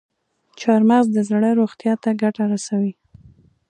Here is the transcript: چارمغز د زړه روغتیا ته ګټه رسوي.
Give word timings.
چارمغز 0.59 1.05
د 1.13 1.17
زړه 1.29 1.49
روغتیا 1.59 1.93
ته 2.03 2.09
ګټه 2.21 2.43
رسوي. 2.51 2.93